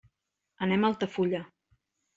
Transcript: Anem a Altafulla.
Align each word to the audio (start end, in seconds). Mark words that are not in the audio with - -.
Anem 0.67 0.83
a 0.83 0.91
Altafulla. 0.91 1.45